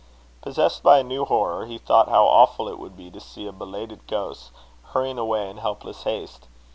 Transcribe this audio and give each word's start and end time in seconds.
Possessed 0.41 0.81
by 0.81 0.97
a 0.97 1.03
new 1.03 1.25
horror, 1.25 1.67
he 1.67 1.77
thought 1.77 2.09
how 2.09 2.25
awful 2.25 2.67
it 2.67 2.79
would 2.79 2.97
be 2.97 3.11
to 3.11 3.19
see 3.19 3.45
a 3.45 3.51
belated 3.51 4.07
ghost, 4.07 4.49
hurrying 4.93 5.19
away 5.19 5.47
in 5.47 5.57
helpless 5.57 6.01
haste. 6.05 6.47